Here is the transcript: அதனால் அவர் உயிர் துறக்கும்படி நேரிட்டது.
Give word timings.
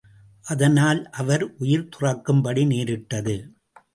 அதனால் 0.45 1.01
அவர் 1.11 1.43
உயிர் 1.57 1.89
துறக்கும்படி 1.89 2.63
நேரிட்டது. 2.65 3.35